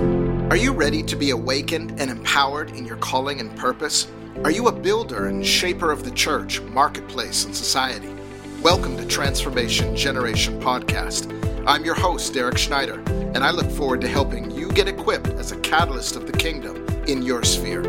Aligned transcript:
Are 0.00 0.56
you 0.56 0.72
ready 0.72 1.04
to 1.04 1.14
be 1.14 1.30
awakened 1.30 2.00
and 2.00 2.10
empowered 2.10 2.70
in 2.70 2.84
your 2.84 2.96
calling 2.96 3.38
and 3.38 3.56
purpose? 3.56 4.08
Are 4.42 4.50
you 4.50 4.66
a 4.66 4.72
builder 4.72 5.28
and 5.28 5.46
shaper 5.46 5.92
of 5.92 6.04
the 6.04 6.10
church, 6.10 6.60
marketplace, 6.62 7.44
and 7.44 7.54
society? 7.54 8.12
Welcome 8.60 8.96
to 8.96 9.06
Transformation 9.06 9.94
Generation 9.94 10.60
Podcast. 10.60 11.30
I'm 11.64 11.84
your 11.84 11.94
host, 11.94 12.34
Derek 12.34 12.58
Schneider, 12.58 13.00
and 13.06 13.44
I 13.44 13.52
look 13.52 13.70
forward 13.70 14.00
to 14.00 14.08
helping 14.08 14.50
you 14.50 14.68
get 14.72 14.88
equipped 14.88 15.28
as 15.28 15.52
a 15.52 15.60
catalyst 15.60 16.16
of 16.16 16.26
the 16.26 16.36
kingdom 16.36 16.84
in 17.06 17.22
your 17.22 17.44
sphere. 17.44 17.84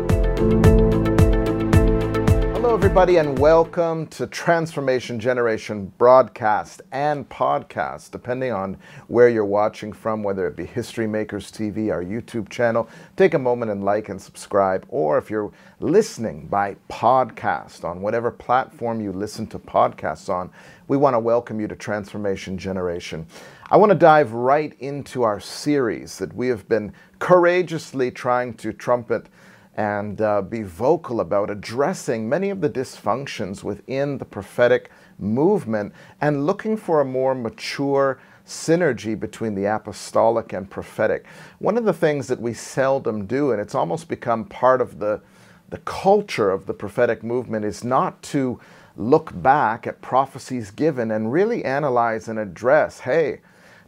Everybody, 2.76 3.16
and 3.16 3.38
welcome 3.38 4.06
to 4.08 4.26
Transformation 4.26 5.18
Generation 5.18 5.90
broadcast 5.96 6.82
and 6.92 7.26
podcast, 7.26 8.10
depending 8.10 8.52
on 8.52 8.76
where 9.08 9.30
you're 9.30 9.46
watching 9.46 9.94
from, 9.94 10.22
whether 10.22 10.46
it 10.46 10.56
be 10.56 10.66
History 10.66 11.06
Makers 11.06 11.50
TV, 11.50 11.90
our 11.90 12.04
YouTube 12.04 12.50
channel. 12.50 12.86
Take 13.16 13.32
a 13.32 13.38
moment 13.38 13.70
and 13.70 13.82
like 13.82 14.10
and 14.10 14.20
subscribe, 14.20 14.84
or 14.90 15.16
if 15.16 15.30
you're 15.30 15.50
listening 15.80 16.48
by 16.48 16.76
podcast 16.90 17.82
on 17.82 18.02
whatever 18.02 18.30
platform 18.30 19.00
you 19.00 19.10
listen 19.10 19.46
to 19.46 19.58
podcasts 19.58 20.28
on, 20.28 20.50
we 20.86 20.98
want 20.98 21.14
to 21.14 21.18
welcome 21.18 21.58
you 21.58 21.66
to 21.68 21.76
Transformation 21.76 22.58
Generation. 22.58 23.26
I 23.70 23.78
want 23.78 23.90
to 23.90 23.98
dive 23.98 24.32
right 24.32 24.76
into 24.80 25.22
our 25.22 25.40
series 25.40 26.18
that 26.18 26.34
we 26.34 26.48
have 26.48 26.68
been 26.68 26.92
courageously 27.20 28.10
trying 28.10 28.52
to 28.58 28.74
trumpet 28.74 29.28
and 29.76 30.22
uh, 30.22 30.40
be 30.40 30.62
vocal 30.62 31.20
about 31.20 31.50
addressing 31.50 32.28
many 32.28 32.48
of 32.48 32.62
the 32.62 32.70
dysfunctions 32.70 33.62
within 33.62 34.16
the 34.18 34.24
prophetic 34.24 34.90
movement 35.18 35.92
and 36.20 36.46
looking 36.46 36.76
for 36.76 37.00
a 37.00 37.04
more 37.04 37.34
mature 37.34 38.18
synergy 38.46 39.18
between 39.18 39.54
the 39.54 39.66
apostolic 39.66 40.52
and 40.52 40.70
prophetic. 40.70 41.26
One 41.58 41.76
of 41.76 41.84
the 41.84 41.92
things 41.92 42.28
that 42.28 42.40
we 42.40 42.54
seldom 42.54 43.26
do, 43.26 43.52
and 43.52 43.60
it's 43.60 43.74
almost 43.74 44.08
become 44.08 44.46
part 44.46 44.80
of 44.80 44.98
the, 44.98 45.20
the 45.68 45.78
culture 45.78 46.50
of 46.50 46.66
the 46.66 46.74
prophetic 46.74 47.22
movement, 47.22 47.64
is 47.64 47.84
not 47.84 48.22
to 48.22 48.58
look 48.96 49.30
back 49.42 49.86
at 49.86 50.00
prophecies 50.00 50.70
given 50.70 51.10
and 51.10 51.32
really 51.32 51.62
analyze 51.64 52.28
and 52.28 52.38
address 52.38 53.00
hey, 53.00 53.40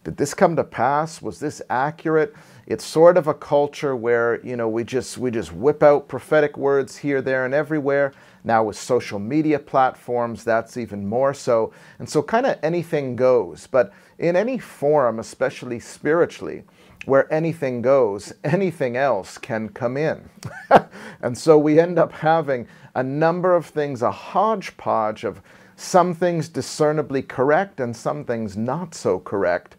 did 0.05 0.17
this 0.17 0.35
come 0.35 0.57
to 0.57 0.65
pass? 0.65 1.21
Was 1.21 1.41
this 1.41 1.61
accurate? 1.69 2.35
It's 2.67 2.85
sort 2.85 3.17
of 3.17 3.27
a 3.27 3.35
culture 3.35 3.97
where, 3.97 4.45
you 4.45 4.57
know, 4.57 4.69
we 4.69 4.85
just 4.85 5.19
we 5.19 5.31
just 5.31 5.53
whip 5.53 5.83
out 5.83 6.09
prophetic 6.09 6.57
words 6.57 6.99
here, 6.99 7.21
there, 7.23 7.45
and 7.45 7.55
everywhere. 7.55 8.13
Now 8.45 8.65
with 8.65 8.77
social 8.77 9.19
media 9.19 9.59
platforms, 9.59 10.45
that's 10.45 10.77
even 10.77 11.07
more 11.07 11.35
so. 11.35 11.73
And 11.99 12.09
so 12.09 12.23
kind 12.23 12.47
of 12.47 12.59
anything 12.63 13.17
goes. 13.17 13.67
But 13.67 13.93
in 14.19 14.37
any 14.37 14.59
forum, 14.59 15.19
especially 15.19 15.81
spiritually, 15.81 16.65
where 17.05 17.33
anything 17.33 17.83
goes, 17.83 18.33
anything 18.45 18.97
else 18.97 19.39
can 19.39 19.69
come 19.71 19.97
in. 19.97 20.29
and 21.23 21.37
so 21.37 21.59
we 21.59 21.81
end 21.81 21.99
up 21.99 22.13
having 22.13 22.67
a 22.95 23.03
number 23.03 23.55
of 23.55 23.67
things, 23.67 24.03
a 24.03 24.11
hodgepodge 24.11 25.25
of 25.25 25.41
some 25.79 26.13
things 26.13 26.49
discernibly 26.49 27.23
correct 27.23 27.79
and 27.79 27.97
some 27.97 28.25
things 28.25 28.57
not 28.57 28.97
so 28.97 29.21
correct. 29.21 29.77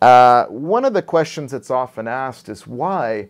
Uh, 0.00 0.46
one 0.46 0.86
of 0.86 0.94
the 0.94 1.02
questions 1.02 1.52
that's 1.52 1.70
often 1.70 2.08
asked 2.08 2.48
is 2.48 2.66
why 2.66 3.28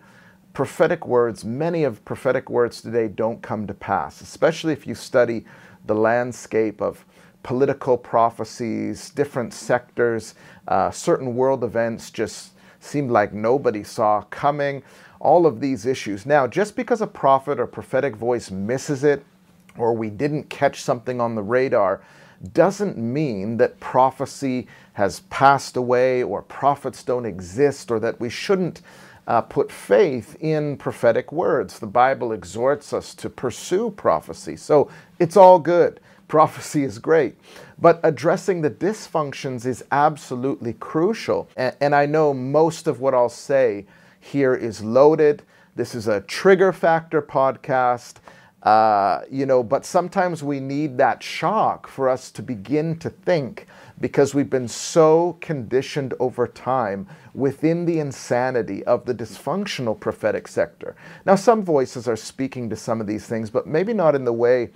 prophetic 0.52 1.08
words, 1.08 1.44
many 1.44 1.82
of 1.82 2.04
prophetic 2.04 2.48
words 2.48 2.80
today 2.80 3.08
don't 3.08 3.42
come 3.42 3.66
to 3.66 3.74
pass, 3.74 4.20
especially 4.20 4.72
if 4.72 4.86
you 4.86 4.94
study 4.94 5.44
the 5.86 5.94
landscape 5.94 6.80
of 6.80 7.04
political 7.42 7.98
prophecies, 7.98 9.10
different 9.10 9.52
sectors, 9.52 10.36
uh, 10.68 10.92
certain 10.92 11.34
world 11.34 11.64
events 11.64 12.12
just 12.12 12.52
seemed 12.78 13.10
like 13.10 13.32
nobody 13.32 13.82
saw 13.82 14.22
coming, 14.30 14.84
all 15.18 15.46
of 15.46 15.58
these 15.58 15.84
issues. 15.84 16.24
Now, 16.24 16.46
just 16.46 16.76
because 16.76 17.00
a 17.00 17.08
prophet 17.08 17.58
or 17.58 17.66
prophetic 17.66 18.14
voice 18.14 18.52
misses 18.52 19.02
it, 19.02 19.24
or 19.78 19.92
we 19.92 20.10
didn't 20.10 20.50
catch 20.50 20.82
something 20.82 21.20
on 21.20 21.34
the 21.34 21.42
radar, 21.42 22.02
doesn't 22.52 22.98
mean 22.98 23.56
that 23.56 23.80
prophecy 23.80 24.66
has 24.94 25.20
passed 25.20 25.76
away 25.76 26.22
or 26.22 26.42
prophets 26.42 27.02
don't 27.02 27.26
exist 27.26 27.90
or 27.90 27.98
that 28.00 28.20
we 28.20 28.28
shouldn't 28.28 28.82
uh, 29.26 29.40
put 29.40 29.72
faith 29.72 30.36
in 30.40 30.76
prophetic 30.76 31.32
words. 31.32 31.78
The 31.78 31.86
Bible 31.86 32.32
exhorts 32.32 32.92
us 32.92 33.14
to 33.14 33.30
pursue 33.30 33.90
prophecy. 33.90 34.56
So 34.56 34.90
it's 35.18 35.36
all 35.36 35.58
good. 35.58 36.00
Prophecy 36.28 36.84
is 36.84 36.98
great. 36.98 37.36
But 37.78 38.00
addressing 38.02 38.62
the 38.62 38.70
dysfunctions 38.70 39.66
is 39.66 39.84
absolutely 39.92 40.72
crucial. 40.74 41.48
And, 41.56 41.76
and 41.80 41.94
I 41.94 42.06
know 42.06 42.32
most 42.32 42.86
of 42.86 43.00
what 43.00 43.14
I'll 43.14 43.28
say 43.28 43.86
here 44.20 44.54
is 44.54 44.82
loaded. 44.82 45.42
This 45.76 45.94
is 45.94 46.08
a 46.08 46.22
trigger 46.22 46.72
factor 46.72 47.20
podcast. 47.20 48.14
Uh, 48.64 49.20
you 49.30 49.44
know, 49.44 49.62
but 49.62 49.84
sometimes 49.84 50.42
we 50.42 50.58
need 50.58 50.96
that 50.96 51.22
shock 51.22 51.86
for 51.86 52.08
us 52.08 52.30
to 52.30 52.42
begin 52.42 52.98
to 52.98 53.10
think 53.10 53.66
because 54.00 54.34
we've 54.34 54.48
been 54.48 54.68
so 54.68 55.36
conditioned 55.40 56.14
over 56.18 56.46
time 56.46 57.06
within 57.34 57.84
the 57.84 57.98
insanity 57.98 58.82
of 58.84 59.04
the 59.04 59.14
dysfunctional 59.14 59.98
prophetic 59.98 60.48
sector. 60.48 60.96
Now, 61.26 61.34
some 61.34 61.62
voices 61.62 62.08
are 62.08 62.16
speaking 62.16 62.70
to 62.70 62.76
some 62.76 63.02
of 63.02 63.06
these 63.06 63.26
things, 63.26 63.50
but 63.50 63.66
maybe 63.66 63.92
not 63.92 64.14
in 64.14 64.24
the 64.24 64.32
way 64.32 64.70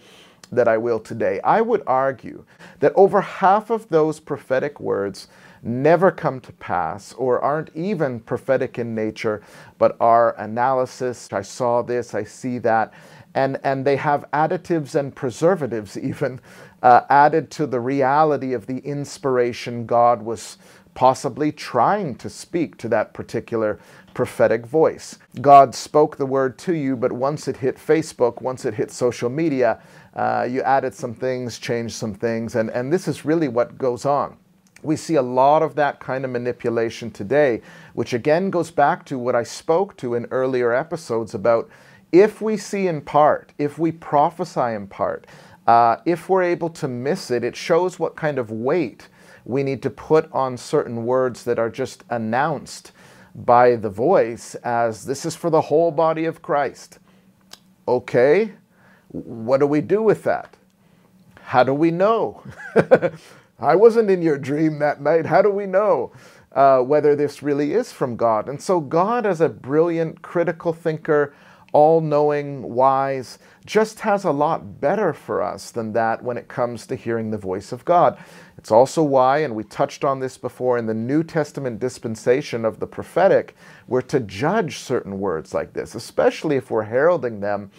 that 0.53 0.69
I 0.69 0.77
will 0.77 1.01
today. 1.01 1.41
I 1.43 1.61
would 1.63 1.83
argue 1.87 2.45
that 2.81 2.93
over 2.95 3.21
half 3.21 3.71
of 3.71 3.89
those 3.89 4.21
prophetic 4.21 4.81
words 4.81 5.29
never 5.63 6.11
come 6.11 6.41
to 6.41 6.53
pass 6.53 7.13
or 7.15 7.41
aren't 7.41 7.71
even 7.75 8.21
prophetic 8.21 8.79
in 8.79 8.95
nature, 8.95 9.43
but 9.79 9.97
are 10.01 10.35
analysis. 10.39 11.29
I 11.33 11.43
saw 11.43 11.83
this, 11.83 12.15
I 12.15 12.25
see 12.25 12.59
that 12.59 12.93
and, 13.35 13.59
and 13.63 13.85
they 13.85 13.97
have 13.97 14.25
additives 14.33 14.95
and 14.95 15.15
preservatives 15.15 15.97
even 16.03 16.41
uh, 16.83 17.03
added 17.11 17.51
to 17.53 17.67
the 17.67 17.81
reality 17.81 18.53
of 18.53 18.67
the 18.67 18.79
inspiration 18.79 19.87
God 19.87 20.23
was 20.23 20.59
possibly 20.95 21.53
trying 21.53 22.17
to 22.17 22.29
speak 22.29 22.77
to 22.79 22.89
that 22.89 23.15
particular 23.15 23.79
prophetic 24.15 24.67
voice. 24.67 25.19
God 25.41 25.75
spoke 25.75 26.17
the 26.17 26.27
word 26.27 26.59
to 26.61 26.75
you, 26.75 26.97
but 26.97 27.13
once 27.13 27.47
it 27.47 27.59
hit 27.59 27.77
Facebook, 27.77 28.43
once 28.43 28.65
it 28.65 28.75
hit 28.75 28.91
social 28.91 29.31
media, 29.31 29.81
uh, 30.15 30.49
you 30.51 30.63
added 30.63 30.93
some 30.95 31.15
things, 31.15 31.59
changed 31.59 31.95
some 31.95 32.15
things, 32.15 32.57
and, 32.57 32.71
and 32.71 32.93
this 32.93 33.07
is 33.07 33.25
really 33.25 33.47
what 33.47 33.79
goes 33.79 34.05
on. 34.05 34.37
We 34.83 34.97
see 34.97 35.17
a 35.17 35.23
lot 35.23 35.63
of 35.63 35.75
that 35.75 35.99
kind 35.99 36.25
of 36.25 36.31
manipulation 36.31 37.11
today, 37.11 37.63
which 37.95 38.13
again 38.13 38.51
goes 38.51 38.71
back 38.71 39.05
to 39.07 39.19
what 39.19 39.35
I 39.35 39.43
spoke 39.43 39.97
to 39.99 40.15
in 40.15 40.27
earlier 40.31 40.73
episodes 40.73 41.35
about 41.35 41.69
if 42.13 42.41
we 42.41 42.57
see 42.57 42.87
in 42.87 43.01
part, 43.01 43.53
if 43.59 43.79
we 43.79 43.93
prophesy 43.93 44.75
in 44.75 44.87
part, 44.87 45.27
uh, 45.67 45.97
if 46.07 46.29
we're 46.29 46.43
able 46.43 46.71
to 46.71 46.89
miss 46.89 47.31
it, 47.31 47.45
it 47.45 47.55
shows 47.55 47.99
what 47.99 48.17
kind 48.17 48.39
of 48.39 48.51
weight 48.51 49.09
we 49.45 49.63
need 49.63 49.83
to 49.83 49.91
put 49.91 50.31
on 50.33 50.57
certain 50.57 51.05
words 51.05 51.45
that 51.45 51.59
are 51.59 51.71
just 51.71 52.05
announced 52.09 52.93
by 53.35 53.77
the 53.77 53.91
voice 53.91 54.55
as 54.57 55.05
this 55.05 55.25
is 55.25 55.37
for 55.37 55.51
the 55.51 55.63
whole 55.63 55.91
body 55.91 56.25
of 56.25 56.43
Christ. 56.43 56.99
Okay, 57.87 58.53
what 59.09 59.59
do 59.59 59.67
we 59.67 59.81
do 59.81 60.03
with 60.03 60.25
that? 60.25 60.57
How 61.43 61.65
do 61.65 61.73
we 61.75 61.91
know? 61.91 62.43
I 63.59 63.75
wasn't 63.75 64.11
in 64.11 64.23
your 64.23 64.39
dream 64.39 64.79
that 64.79 65.01
night. 65.01 65.27
How 65.27 65.43
do 65.43 65.51
we 65.51 65.67
know 65.67 66.13
uh, 66.53 66.81
whether 66.81 67.17
this 67.17 67.43
really 67.43 67.73
is 67.73 67.91
from 67.91 68.17
God? 68.17 68.49
And 68.49 68.63
so, 68.63 68.81
God, 68.81 69.27
as 69.27 69.41
a 69.41 69.49
brilliant 69.49 70.23
critical 70.23 70.73
thinker, 70.73 71.35
all 71.73 72.01
knowing, 72.01 72.63
wise, 72.75 73.39
just 73.67 74.01
has 74.01 74.25
a 74.25 74.31
lot 74.31 74.81
better 74.81 75.13
for 75.13 75.43
us 75.43 75.71
than 75.71 75.93
that 75.93 76.23
when 76.23 76.39
it 76.39 76.49
comes 76.49 76.87
to 76.87 76.95
hearing 76.95 77.31
the 77.31 77.37
voice 77.37 77.73
of 77.73 77.85
God. 77.85 78.17
It's 78.57 78.71
also 78.71 79.03
why, 79.03 79.39
and 79.39 79.55
we 79.55 79.65
touched 79.65 80.05
on 80.05 80.21
this 80.21 80.39
before, 80.39 80.79
in 80.79 80.87
the 80.87 80.95
New 80.95 81.23
Testament 81.23 81.79
dispensation 81.79 82.65
of 82.65 82.81
the 82.81 82.87
prophetic, 82.87 83.55
we're 83.87 84.01
to 84.03 84.21
judge 84.21 84.79
certain 84.79 85.19
words 85.19 85.53
like 85.53 85.73
this, 85.75 85.95
especially 85.95 86.57
if 86.57 86.71
we're 86.71 86.85
heralding 86.85 87.41
them 87.41 87.71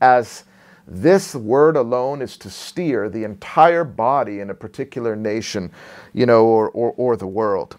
as 0.00 0.44
this 0.88 1.34
word 1.34 1.76
alone 1.76 2.22
is 2.22 2.36
to 2.38 2.50
steer 2.50 3.08
the 3.08 3.24
entire 3.24 3.84
body 3.84 4.40
in 4.40 4.50
a 4.50 4.54
particular 4.54 5.14
nation, 5.14 5.70
you 6.12 6.26
know, 6.26 6.46
or, 6.46 6.70
or, 6.70 6.92
or 6.96 7.16
the 7.16 7.26
world. 7.26 7.76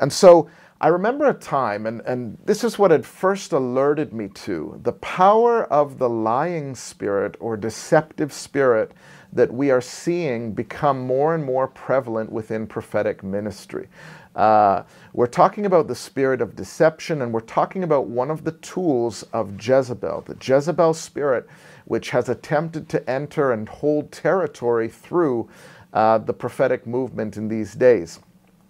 And 0.00 0.12
so, 0.12 0.50
I 0.82 0.88
remember 0.88 1.28
a 1.28 1.34
time, 1.34 1.86
and, 1.86 2.00
and 2.00 2.36
this 2.44 2.64
is 2.64 2.76
what 2.76 2.90
had 2.90 3.06
first 3.06 3.52
alerted 3.52 4.12
me 4.12 4.26
to 4.28 4.80
the 4.82 4.94
power 4.94 5.62
of 5.72 5.98
the 5.98 6.08
lying 6.08 6.74
spirit 6.74 7.36
or 7.38 7.56
deceptive 7.56 8.32
spirit 8.32 8.90
that 9.32 9.54
we 9.54 9.70
are 9.70 9.80
seeing 9.80 10.52
become 10.52 11.00
more 11.00 11.36
and 11.36 11.44
more 11.44 11.68
prevalent 11.68 12.32
within 12.32 12.66
prophetic 12.66 13.22
ministry. 13.22 13.88
Uh, 14.34 14.82
we're 15.12 15.28
talking 15.28 15.66
about 15.66 15.86
the 15.86 15.94
spirit 15.94 16.42
of 16.42 16.56
deception, 16.56 17.22
and 17.22 17.32
we're 17.32 17.40
talking 17.40 17.84
about 17.84 18.08
one 18.08 18.30
of 18.30 18.42
the 18.42 18.52
tools 18.52 19.22
of 19.32 19.64
Jezebel, 19.64 20.22
the 20.26 20.36
Jezebel 20.40 20.94
spirit, 20.94 21.46
which 21.84 22.10
has 22.10 22.28
attempted 22.28 22.88
to 22.88 23.10
enter 23.10 23.52
and 23.52 23.68
hold 23.68 24.12
territory 24.12 24.88
through 24.88 25.48
uh, 25.92 26.18
the 26.18 26.32
prophetic 26.32 26.86
movement 26.86 27.36
in 27.36 27.48
these 27.48 27.74
days. 27.74 28.20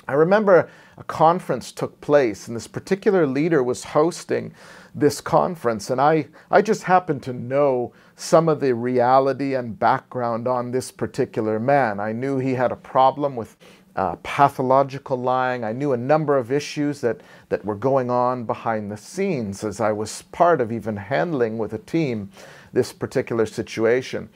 I 0.09 0.15
remember 0.15 0.69
a 0.99 1.05
conference 1.05 1.71
took 1.71 2.01
place, 2.01 2.49
and 2.49 2.57
this 2.57 2.67
particular 2.67 3.27
leader 3.27 3.63
was 3.63 3.85
hosting 3.85 4.53
this 4.95 5.21
conference, 5.21 5.91
and 5.91 6.01
I, 6.01 6.27
I 6.51 6.61
just 6.61 6.83
happened 6.83 7.23
to 7.23 7.33
know 7.33 7.93
some 8.17 8.49
of 8.49 8.61
the 8.61 8.75
reality 8.75 9.55
and 9.55 9.79
background 9.79 10.49
on 10.49 10.71
this 10.71 10.91
particular 10.91 11.61
man. 11.61 12.01
I 12.01 12.13
knew 12.13 12.39
he 12.39 12.55
had 12.55 12.73
a 12.73 12.77
problem 12.77 13.37
with 13.37 13.57
uh, 13.95 14.17
pathological 14.23 15.17
lying. 15.17 15.65
I 15.65 15.73
knew 15.73 15.93
a 15.93 15.97
number 15.97 16.37
of 16.37 16.51
issues 16.51 17.01
that, 17.03 17.21
that 17.49 17.65
were 17.65 17.75
going 17.75 18.11
on 18.11 18.45
behind 18.45 18.91
the 18.91 18.97
scenes 18.97 19.65
as 19.65 19.81
I 19.81 19.93
was 19.93 20.23
part 20.33 20.61
of 20.61 20.73
even 20.73 20.97
handling 20.97 21.59
with 21.59 21.73
a 21.75 21.79
team 21.79 22.31
this 22.73 22.93
particular 22.93 23.47
situation. 23.47 24.29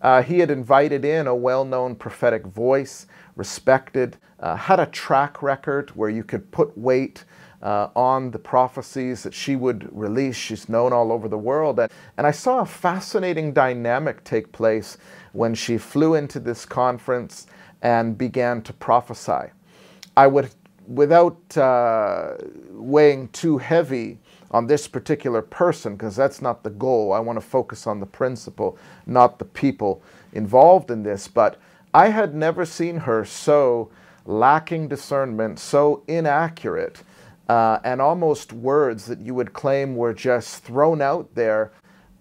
Uh, 0.00 0.22
he 0.22 0.40
had 0.40 0.50
invited 0.50 1.04
in 1.04 1.26
a 1.26 1.34
well 1.34 1.64
known 1.64 1.94
prophetic 1.94 2.46
voice, 2.46 3.06
respected, 3.36 4.16
uh, 4.40 4.56
had 4.56 4.80
a 4.80 4.86
track 4.86 5.42
record 5.42 5.90
where 5.90 6.10
you 6.10 6.24
could 6.24 6.50
put 6.50 6.76
weight 6.76 7.24
uh, 7.62 7.88
on 7.94 8.32
the 8.32 8.38
prophecies 8.38 9.22
that 9.22 9.32
she 9.32 9.54
would 9.54 9.88
release. 9.96 10.34
She's 10.36 10.68
known 10.68 10.92
all 10.92 11.12
over 11.12 11.28
the 11.28 11.38
world. 11.38 11.78
And, 11.78 11.90
and 12.16 12.26
I 12.26 12.32
saw 12.32 12.60
a 12.60 12.66
fascinating 12.66 13.52
dynamic 13.52 14.24
take 14.24 14.50
place 14.50 14.98
when 15.32 15.54
she 15.54 15.78
flew 15.78 16.14
into 16.14 16.40
this 16.40 16.66
conference 16.66 17.46
and 17.82 18.18
began 18.18 18.62
to 18.62 18.72
prophesy. 18.72 19.52
I 20.16 20.26
would, 20.26 20.50
without 20.86 21.56
uh, 21.56 22.34
weighing 22.70 23.28
too 23.28 23.58
heavy 23.58 24.18
on 24.52 24.66
this 24.66 24.86
particular 24.86 25.42
person, 25.42 25.96
because 25.96 26.14
that's 26.14 26.42
not 26.42 26.62
the 26.62 26.70
goal, 26.70 27.12
I 27.12 27.20
want 27.20 27.38
to 27.38 27.46
focus 27.46 27.86
on 27.86 28.00
the 28.00 28.06
principle, 28.06 28.76
not 29.06 29.38
the 29.38 29.44
people 29.44 30.02
involved 30.32 30.90
in 30.90 31.02
this. 31.02 31.28
But 31.28 31.58
I 31.94 32.08
had 32.08 32.34
never 32.34 32.64
seen 32.64 32.98
her 32.98 33.24
so 33.24 33.90
lacking 34.26 34.88
discernment, 34.88 35.58
so 35.58 36.02
inaccurate 36.06 37.02
uh, 37.48 37.80
and 37.84 38.00
almost 38.00 38.52
words 38.52 39.06
that 39.06 39.20
you 39.20 39.34
would 39.34 39.52
claim 39.52 39.96
were 39.96 40.14
just 40.14 40.62
thrown 40.62 41.02
out 41.02 41.34
there, 41.34 41.72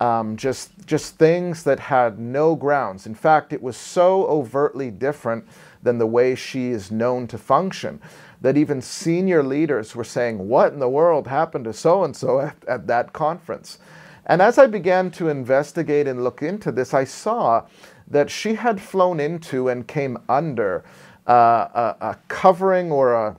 um, 0.01 0.36
just 0.36 0.71
just 0.88 1.18
things 1.18 1.63
that 1.63 1.80
had 1.80 2.19
no 2.19 2.56
grounds. 2.56 3.06
In 3.06 3.13
fact, 3.13 3.53
it 3.53 3.62
was 3.62 3.77
so 3.77 4.25
overtly 4.25 4.89
different 4.89 5.45
than 5.83 6.00
the 6.00 6.07
way 6.07 6.33
she 6.36 6.71
is 6.71 6.92
known 6.92 7.27
to 7.27 7.38
function 7.38 8.01
that 8.42 8.57
even 8.57 8.81
senior 8.81 9.44
leaders 9.44 9.95
were 9.95 10.03
saying, 10.03 10.50
"What 10.50 10.74
in 10.74 10.80
the 10.80 10.89
world 10.89 11.27
happened 11.27 11.65
to 11.65 11.74
so 11.74 12.03
and 12.03 12.15
so 12.15 12.51
at 12.68 12.88
that 12.88 13.13
conference?" 13.13 13.77
And 14.25 14.42
as 14.42 14.57
I 14.57 14.65
began 14.65 15.12
to 15.12 15.30
investigate 15.30 16.07
and 16.07 16.24
look 16.24 16.42
into 16.42 16.71
this, 16.71 16.94
I 16.95 17.03
saw 17.03 17.65
that 18.07 18.31
she 18.31 18.56
had 18.56 18.81
flown 18.81 19.19
into 19.19 19.69
and 19.69 19.88
came 19.88 20.18
under 20.27 20.83
uh, 21.27 21.68
a, 21.74 21.95
a 22.01 22.18
covering 22.27 22.92
or 22.92 23.13
a 23.13 23.36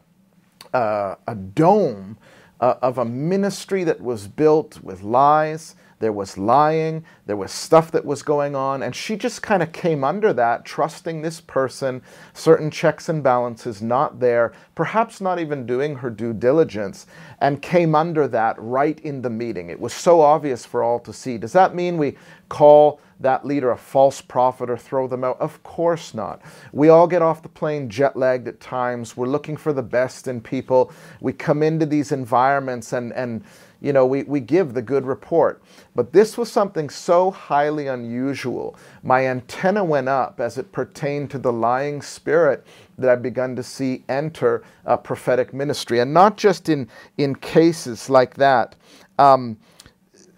uh, 0.72 1.16
a 1.26 1.34
dome 1.34 2.16
uh, 2.60 2.76
of 2.82 2.98
a 2.98 3.04
ministry 3.04 3.82
that 3.84 4.00
was 4.00 4.28
built 4.28 4.80
with 4.82 5.02
lies. 5.02 5.74
There 6.02 6.12
was 6.12 6.36
lying, 6.36 7.04
there 7.26 7.36
was 7.36 7.52
stuff 7.52 7.92
that 7.92 8.04
was 8.04 8.24
going 8.24 8.56
on, 8.56 8.82
and 8.82 8.92
she 8.92 9.14
just 9.14 9.40
kind 9.40 9.62
of 9.62 9.70
came 9.70 10.02
under 10.02 10.32
that, 10.32 10.64
trusting 10.64 11.22
this 11.22 11.40
person, 11.40 12.02
certain 12.34 12.72
checks 12.72 13.08
and 13.08 13.22
balances 13.22 13.80
not 13.80 14.18
there, 14.18 14.52
perhaps 14.74 15.20
not 15.20 15.38
even 15.38 15.64
doing 15.64 15.94
her 15.94 16.10
due 16.10 16.32
diligence, 16.32 17.06
and 17.40 17.62
came 17.62 17.94
under 17.94 18.26
that 18.26 18.56
right 18.58 18.98
in 18.98 19.22
the 19.22 19.30
meeting. 19.30 19.70
It 19.70 19.78
was 19.78 19.94
so 19.94 20.20
obvious 20.20 20.66
for 20.66 20.82
all 20.82 20.98
to 20.98 21.12
see. 21.12 21.38
Does 21.38 21.52
that 21.52 21.72
mean 21.72 21.96
we 21.98 22.16
call 22.48 23.00
that 23.20 23.46
leader 23.46 23.70
a 23.70 23.78
false 23.78 24.20
prophet 24.20 24.68
or 24.68 24.76
throw 24.76 25.06
them 25.06 25.22
out? 25.22 25.40
Of 25.40 25.62
course 25.62 26.14
not. 26.14 26.42
We 26.72 26.88
all 26.88 27.06
get 27.06 27.22
off 27.22 27.44
the 27.44 27.48
plane 27.48 27.88
jet 27.88 28.16
lagged 28.16 28.48
at 28.48 28.58
times. 28.58 29.16
We're 29.16 29.28
looking 29.28 29.56
for 29.56 29.72
the 29.72 29.84
best 29.84 30.26
in 30.26 30.40
people. 30.40 30.92
We 31.20 31.32
come 31.32 31.62
into 31.62 31.86
these 31.86 32.10
environments 32.10 32.92
and, 32.92 33.12
and 33.12 33.44
you 33.82 33.92
know, 33.92 34.06
we, 34.06 34.22
we 34.22 34.40
give 34.40 34.72
the 34.72 34.80
good 34.80 35.04
report. 35.04 35.60
But 35.94 36.12
this 36.12 36.38
was 36.38 36.50
something 36.50 36.88
so 36.88 37.32
highly 37.32 37.88
unusual. 37.88 38.76
My 39.02 39.26
antenna 39.26 39.84
went 39.84 40.08
up 40.08 40.40
as 40.40 40.56
it 40.56 40.70
pertained 40.70 41.30
to 41.32 41.38
the 41.38 41.52
lying 41.52 42.00
spirit 42.00 42.64
that 42.96 43.10
I've 43.10 43.22
begun 43.22 43.56
to 43.56 43.62
see 43.62 44.04
enter 44.08 44.62
a 44.84 44.96
prophetic 44.96 45.52
ministry. 45.52 45.98
And 45.98 46.14
not 46.14 46.36
just 46.36 46.68
in, 46.68 46.88
in 47.18 47.34
cases 47.34 48.08
like 48.08 48.34
that. 48.34 48.76
Um, 49.18 49.58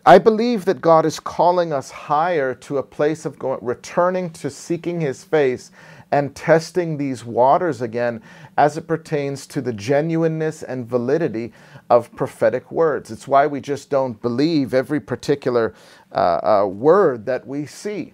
I 0.07 0.19
believe 0.19 0.67
that 0.67 0.83
God 0.83 1.07
is 1.07 1.19
calling 1.19 1.73
us 1.73 1.91
higher 1.91 2.55
to 2.57 2.79
a 2.79 2.83
place 2.83 3.25
of 3.25 3.39
going, 3.39 3.59
returning 3.63 4.31
to 4.31 4.51
seeking 4.51 5.01
His 5.01 5.25
face 5.25 5.71
and 6.15 6.37
testing 6.37 6.97
these 6.97 7.25
waters 7.25 7.83
again 7.83 8.23
as 8.57 8.77
it 8.77 8.87
pertains 8.87 9.49
to 9.49 9.61
the 9.61 9.73
genuineness 9.73 10.63
and 10.63 10.89
validity 10.89 11.53
of 11.91 12.15
prophetic 12.15 12.71
words. 12.71 13.11
It's 13.11 13.27
why 13.27 13.49
we 13.49 13.61
just 13.61 13.91
don't 13.91 14.23
believe 14.23 14.75
every 14.75 15.01
particular 15.01 15.75
uh, 16.13 16.63
uh, 16.63 16.67
word 16.69 17.27
that 17.27 17.45
we 17.49 17.67
see. 17.67 18.13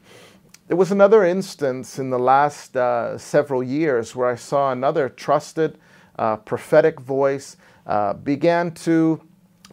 There 0.67 0.79
was 0.79 0.91
another 0.91 1.25
instance 1.25 1.99
in 1.99 2.08
the 2.08 2.19
last 2.19 2.75
uh, 2.75 3.19
several 3.19 3.62
years 3.62 4.17
where 4.17 4.29
I 4.29 4.35
saw 4.37 4.73
another 4.73 5.11
trusted 5.11 5.76
uh, 6.19 6.37
prophetic 6.38 7.00
voice 7.00 7.58
uh, 7.87 8.14
began 8.14 8.73
to 8.87 9.20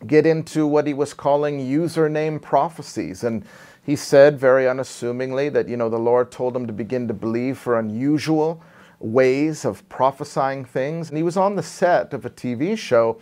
get 0.06 0.26
into 0.26 0.68
what 0.68 0.86
he 0.86 0.94
was 0.94 1.14
calling 1.14 1.60
username 1.60 2.42
prophecies. 2.42 3.24
And 3.24 3.46
he 3.88 3.96
said 3.96 4.38
very 4.38 4.68
unassumingly 4.68 5.48
that, 5.48 5.70
you 5.70 5.78
know, 5.78 5.88
the 5.88 5.98
Lord 5.98 6.30
told 6.30 6.54
him 6.54 6.68
to 6.68 6.74
begin 6.74 7.08
to 7.08 7.14
believe 7.14 7.58
for 7.58 7.80
unusual 7.80 8.62
ways 9.00 9.64
of 9.64 9.88
prophesying 9.88 10.66
things. 10.66 11.08
And 11.08 11.16
he 11.16 11.24
was 11.24 11.38
on 11.38 11.56
the 11.56 11.64
set 11.64 12.14
of 12.14 12.26
a 12.26 12.30
TV 12.30 12.78
show 12.78 13.18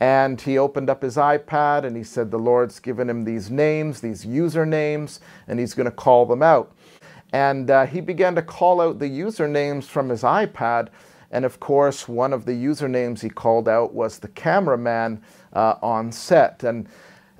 and 0.00 0.38
he 0.38 0.58
opened 0.58 0.90
up 0.90 1.02
his 1.02 1.16
iPad 1.16 1.84
and 1.84 1.96
he 1.96 2.04
said, 2.04 2.30
The 2.30 2.38
Lord's 2.38 2.78
given 2.78 3.08
him 3.08 3.24
these 3.24 3.50
names, 3.50 4.02
these 4.02 4.26
usernames, 4.26 5.20
and 5.48 5.58
he's 5.58 5.72
going 5.72 5.90
to 5.90 5.90
call 5.90 6.26
them 6.26 6.42
out. 6.42 6.76
And 7.32 7.70
uh, 7.70 7.86
he 7.86 8.02
began 8.02 8.34
to 8.34 8.42
call 8.42 8.82
out 8.82 8.98
the 8.98 9.08
usernames 9.08 9.84
from 9.84 10.10
his 10.10 10.24
iPad. 10.24 10.88
And 11.30 11.46
of 11.46 11.58
course, 11.58 12.06
one 12.06 12.34
of 12.34 12.44
the 12.44 12.52
usernames 12.52 13.22
he 13.22 13.30
called 13.30 13.66
out 13.66 13.94
was 13.94 14.18
the 14.18 14.28
cameraman 14.28 15.22
uh, 15.54 15.76
on 15.80 16.12
set. 16.12 16.64
And, 16.64 16.86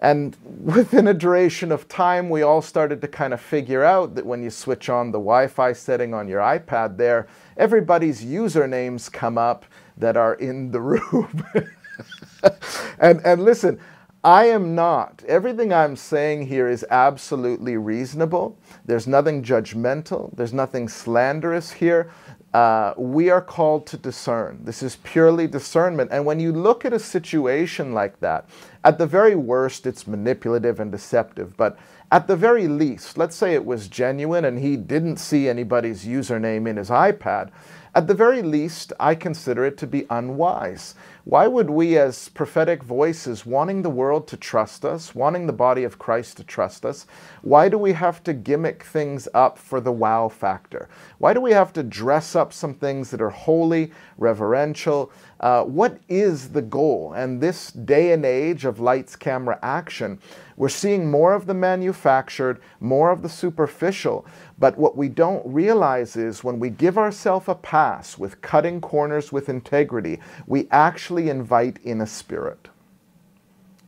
and 0.02 0.36
within 0.62 1.08
a 1.08 1.14
duration 1.14 1.72
of 1.72 1.88
time, 1.88 2.28
we 2.28 2.42
all 2.42 2.60
started 2.60 3.00
to 3.00 3.08
kind 3.08 3.32
of 3.32 3.40
figure 3.40 3.84
out 3.84 4.14
that 4.16 4.26
when 4.26 4.42
you 4.42 4.50
switch 4.50 4.90
on 4.90 5.12
the 5.12 5.18
Wi 5.18 5.46
Fi 5.46 5.72
setting 5.72 6.12
on 6.12 6.28
your 6.28 6.40
iPad 6.40 6.98
there, 6.98 7.28
everybody's 7.56 8.22
usernames 8.22 9.10
come 9.10 9.38
up 9.38 9.64
that 9.96 10.16
are 10.16 10.34
in 10.34 10.72
the 10.72 10.80
room. 10.80 11.46
and, 12.98 13.20
and 13.24 13.44
listen, 13.44 13.78
I 14.24 14.46
am 14.46 14.74
not. 14.74 15.22
Everything 15.26 15.72
I'm 15.72 15.96
saying 15.96 16.46
here 16.46 16.68
is 16.68 16.84
absolutely 16.90 17.76
reasonable. 17.76 18.58
There's 18.84 19.06
nothing 19.06 19.42
judgmental. 19.42 20.34
There's 20.36 20.52
nothing 20.52 20.88
slanderous 20.88 21.72
here. 21.72 22.10
Uh, 22.52 22.92
we 22.98 23.30
are 23.30 23.40
called 23.40 23.86
to 23.86 23.96
discern. 23.96 24.60
This 24.64 24.82
is 24.82 24.96
purely 24.96 25.46
discernment. 25.46 26.10
And 26.12 26.26
when 26.26 26.38
you 26.38 26.52
look 26.52 26.84
at 26.84 26.92
a 26.92 26.98
situation 26.98 27.94
like 27.94 28.20
that, 28.20 28.46
at 28.84 28.98
the 28.98 29.06
very 29.06 29.34
worst, 29.34 29.86
it's 29.86 30.06
manipulative 30.06 30.78
and 30.78 30.92
deceptive. 30.92 31.56
But 31.56 31.78
at 32.10 32.26
the 32.26 32.36
very 32.36 32.68
least, 32.68 33.16
let's 33.16 33.36
say 33.36 33.54
it 33.54 33.64
was 33.64 33.88
genuine 33.88 34.44
and 34.44 34.58
he 34.58 34.76
didn't 34.76 35.16
see 35.16 35.48
anybody's 35.48 36.04
username 36.04 36.68
in 36.68 36.76
his 36.76 36.90
iPad. 36.90 37.50
At 37.94 38.06
the 38.06 38.14
very 38.14 38.42
least, 38.42 38.92
I 39.00 39.14
consider 39.14 39.64
it 39.64 39.78
to 39.78 39.86
be 39.86 40.06
unwise. 40.10 40.94
Why 41.24 41.46
would 41.46 41.70
we, 41.70 41.96
as 41.98 42.28
prophetic 42.30 42.82
voices, 42.82 43.46
wanting 43.46 43.82
the 43.82 43.90
world 43.90 44.26
to 44.28 44.36
trust 44.36 44.84
us, 44.84 45.14
wanting 45.14 45.46
the 45.46 45.52
body 45.52 45.84
of 45.84 45.96
Christ 45.96 46.36
to 46.38 46.44
trust 46.44 46.84
us, 46.84 47.06
why 47.42 47.68
do 47.68 47.78
we 47.78 47.92
have 47.92 48.24
to 48.24 48.32
gimmick 48.32 48.82
things 48.82 49.28
up 49.32 49.56
for 49.56 49.80
the 49.80 49.92
wow 49.92 50.28
factor? 50.28 50.88
Why 51.18 51.32
do 51.32 51.40
we 51.40 51.52
have 51.52 51.72
to 51.74 51.84
dress 51.84 52.34
up 52.34 52.52
some 52.52 52.74
things 52.74 53.12
that 53.12 53.22
are 53.22 53.30
holy, 53.30 53.92
reverential? 54.18 55.12
Uh, 55.38 55.62
what 55.62 56.00
is 56.08 56.48
the 56.48 56.62
goal? 56.62 57.12
And 57.12 57.40
this 57.40 57.70
day 57.70 58.12
and 58.12 58.24
age 58.24 58.64
of 58.64 58.80
lights, 58.80 59.14
camera, 59.14 59.60
action, 59.62 60.18
we're 60.56 60.68
seeing 60.68 61.10
more 61.10 61.34
of 61.34 61.46
the 61.46 61.54
manufactured, 61.54 62.60
more 62.78 63.10
of 63.10 63.22
the 63.22 63.28
superficial. 63.28 64.26
But 64.58 64.78
what 64.78 64.96
we 64.96 65.08
don't 65.08 65.44
realize 65.44 66.14
is 66.14 66.44
when 66.44 66.60
we 66.60 66.70
give 66.70 66.98
ourselves 66.98 67.48
a 67.48 67.54
pass 67.54 68.18
with 68.18 68.40
cutting 68.42 68.80
corners 68.80 69.32
with 69.32 69.48
integrity, 69.48 70.20
we 70.46 70.68
actually 71.12 71.28
invite 71.28 71.78
in 71.84 72.00
a 72.00 72.06
spirit. 72.06 72.68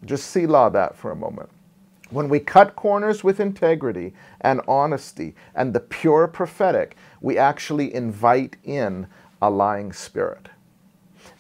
Just 0.04 0.26
Selah 0.26 0.70
that 0.72 0.94
for 0.94 1.10
a 1.10 1.16
moment. 1.16 1.48
When 2.10 2.28
we 2.28 2.38
cut 2.38 2.76
corners 2.76 3.24
with 3.24 3.40
integrity 3.40 4.12
and 4.42 4.60
honesty 4.68 5.34
and 5.54 5.72
the 5.72 5.80
pure 5.80 6.28
prophetic, 6.28 6.96
we 7.22 7.38
actually 7.38 7.94
invite 7.94 8.56
in 8.62 9.06
a 9.40 9.48
lying 9.48 9.90
spirit. 9.94 10.50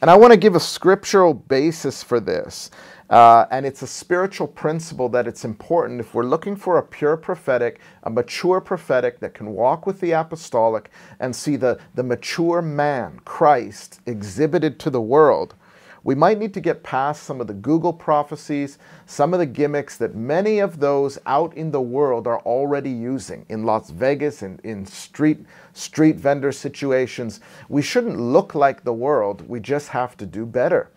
And 0.00 0.10
I 0.10 0.16
want 0.16 0.32
to 0.32 0.38
give 0.38 0.54
a 0.54 0.60
scriptural 0.60 1.34
basis 1.34 2.02
for 2.02 2.18
this. 2.18 2.70
Uh, 3.10 3.44
and 3.50 3.66
it's 3.66 3.82
a 3.82 3.86
spiritual 3.86 4.48
principle 4.48 5.10
that 5.10 5.26
it's 5.26 5.44
important 5.44 6.00
if 6.00 6.14
we're 6.14 6.24
looking 6.24 6.56
for 6.56 6.78
a 6.78 6.82
pure 6.82 7.18
prophetic, 7.18 7.78
a 8.04 8.08
mature 8.08 8.62
prophetic 8.62 9.20
that 9.20 9.34
can 9.34 9.50
walk 9.50 9.86
with 9.86 10.00
the 10.00 10.12
apostolic 10.12 10.90
and 11.20 11.36
see 11.36 11.56
the, 11.56 11.78
the 11.94 12.02
mature 12.02 12.62
man, 12.62 13.20
Christ, 13.26 14.00
exhibited 14.06 14.80
to 14.80 14.88
the 14.88 15.02
world. 15.02 15.54
We 16.04 16.14
might 16.14 16.38
need 16.38 16.52
to 16.54 16.60
get 16.60 16.82
past 16.82 17.22
some 17.22 17.40
of 17.40 17.46
the 17.46 17.54
Google 17.54 17.92
prophecies, 17.92 18.78
some 19.06 19.32
of 19.32 19.40
the 19.40 19.46
gimmicks 19.46 19.96
that 19.96 20.14
many 20.14 20.58
of 20.58 20.78
those 20.78 21.18
out 21.24 21.56
in 21.56 21.70
the 21.70 21.80
world 21.80 22.26
are 22.26 22.40
already 22.40 22.90
using 22.90 23.46
in 23.48 23.64
Las 23.64 23.88
Vegas 23.88 24.42
and 24.42 24.60
in 24.60 24.84
street 24.84 25.46
street 25.72 26.16
vendor 26.16 26.52
situations. 26.52 27.40
We 27.70 27.80
shouldn't 27.80 28.20
look 28.20 28.54
like 28.54 28.84
the 28.84 28.92
world. 28.92 29.48
We 29.48 29.60
just 29.60 29.88
have 29.88 30.16
to 30.18 30.26
do 30.26 30.44
better. 30.44 30.90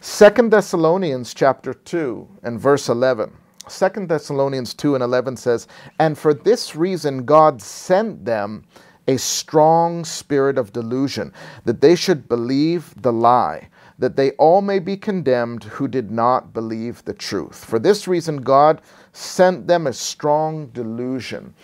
Second 0.00 0.52
Thessalonians 0.52 1.34
chapter 1.34 1.72
2 1.72 2.28
and 2.42 2.60
verse 2.60 2.88
11. 2.88 3.32
2 3.68 4.06
Thessalonians 4.06 4.74
2 4.74 4.94
and 4.94 5.02
11 5.02 5.36
says, 5.36 5.66
And 5.98 6.16
for 6.16 6.32
this 6.34 6.76
reason 6.76 7.24
God 7.24 7.60
sent 7.60 8.24
them 8.24 8.64
a 9.08 9.16
strong 9.16 10.04
spirit 10.04 10.58
of 10.58 10.72
delusion, 10.72 11.32
that 11.64 11.80
they 11.80 11.96
should 11.96 12.28
believe 12.28 12.94
the 13.02 13.12
lie, 13.12 13.68
that 13.98 14.16
they 14.16 14.30
all 14.32 14.62
may 14.62 14.78
be 14.78 14.96
condemned 14.96 15.64
who 15.64 15.88
did 15.88 16.10
not 16.10 16.52
believe 16.52 17.04
the 17.04 17.14
truth. 17.14 17.64
For 17.64 17.78
this 17.78 18.06
reason 18.06 18.38
God 18.38 18.80
sent 19.12 19.66
them 19.66 19.86
a 19.86 19.92
strong 19.92 20.66
delusion. 20.68 21.54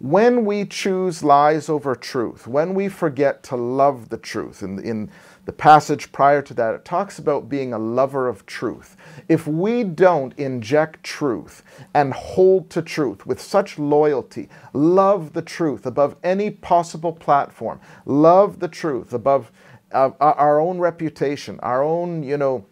When 0.00 0.44
we 0.44 0.64
choose 0.64 1.24
lies 1.24 1.68
over 1.68 1.96
truth, 1.96 2.46
when 2.46 2.74
we 2.74 2.88
forget 2.88 3.42
to 3.44 3.56
love 3.56 4.10
the 4.10 4.16
truth, 4.16 4.62
in, 4.62 4.78
in 4.78 5.10
the 5.44 5.52
passage 5.52 6.12
prior 6.12 6.40
to 6.42 6.54
that, 6.54 6.74
it 6.74 6.84
talks 6.84 7.18
about 7.18 7.48
being 7.48 7.72
a 7.72 7.78
lover 7.78 8.28
of 8.28 8.46
truth. 8.46 8.96
If 9.28 9.48
we 9.48 9.82
don't 9.82 10.38
inject 10.38 11.02
truth 11.02 11.64
and 11.94 12.12
hold 12.12 12.70
to 12.70 12.82
truth 12.82 13.26
with 13.26 13.40
such 13.40 13.76
loyalty, 13.76 14.50
love 14.72 15.32
the 15.32 15.42
truth 15.42 15.84
above 15.84 16.14
any 16.22 16.50
possible 16.50 17.12
platform, 17.12 17.80
love 18.04 18.60
the 18.60 18.68
truth 18.68 19.12
above 19.12 19.50
uh, 19.92 20.10
our 20.20 20.60
own 20.60 20.78
reputation, 20.78 21.58
our 21.60 21.82
own, 21.82 22.22
you 22.22 22.36
know, 22.36 22.64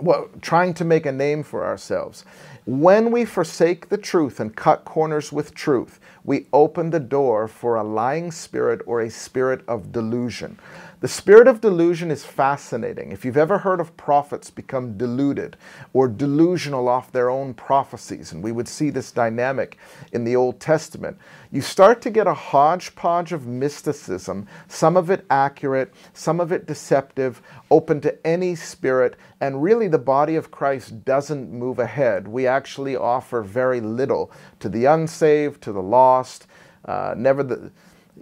well, 0.00 0.28
trying 0.40 0.74
to 0.74 0.84
make 0.84 1.06
a 1.06 1.12
name 1.12 1.42
for 1.42 1.64
ourselves. 1.64 2.24
When 2.66 3.10
we 3.10 3.24
forsake 3.24 3.88
the 3.88 3.96
truth 3.98 4.40
and 4.40 4.54
cut 4.54 4.84
corners 4.84 5.32
with 5.32 5.54
truth, 5.54 6.00
we 6.24 6.46
open 6.52 6.90
the 6.90 7.00
door 7.00 7.48
for 7.48 7.76
a 7.76 7.84
lying 7.84 8.30
spirit 8.30 8.82
or 8.86 9.00
a 9.00 9.10
spirit 9.10 9.62
of 9.68 9.92
delusion. 9.92 10.58
The 11.00 11.06
spirit 11.06 11.46
of 11.46 11.60
delusion 11.60 12.10
is 12.10 12.24
fascinating. 12.24 13.12
If 13.12 13.24
you've 13.24 13.36
ever 13.36 13.58
heard 13.58 13.78
of 13.78 13.96
prophets 13.96 14.50
become 14.50 14.98
deluded 14.98 15.56
or 15.92 16.08
delusional 16.08 16.88
off 16.88 17.12
their 17.12 17.30
own 17.30 17.54
prophecies, 17.54 18.32
and 18.32 18.42
we 18.42 18.50
would 18.50 18.66
see 18.66 18.90
this 18.90 19.12
dynamic 19.12 19.78
in 20.10 20.24
the 20.24 20.34
Old 20.34 20.58
Testament, 20.58 21.16
you 21.52 21.60
start 21.60 22.02
to 22.02 22.10
get 22.10 22.26
a 22.26 22.34
hodgepodge 22.34 23.32
of 23.32 23.46
mysticism, 23.46 24.48
some 24.66 24.96
of 24.96 25.08
it 25.08 25.24
accurate, 25.30 25.94
some 26.14 26.40
of 26.40 26.50
it 26.50 26.66
deceptive, 26.66 27.42
open 27.70 28.00
to 28.00 28.26
any 28.26 28.56
spirit, 28.56 29.14
and 29.40 29.62
really 29.62 29.86
the 29.86 29.98
body 29.98 30.34
of 30.34 30.50
Christ 30.50 31.04
doesn't 31.04 31.52
move 31.52 31.78
ahead. 31.78 32.26
We 32.26 32.48
actually 32.48 32.96
offer 32.96 33.42
very 33.42 33.80
little 33.80 34.32
to 34.58 34.68
the 34.68 34.86
unsaved, 34.86 35.62
to 35.62 35.70
the 35.70 35.80
lost, 35.80 36.48
uh, 36.86 37.14
never 37.16 37.44
the 37.44 37.70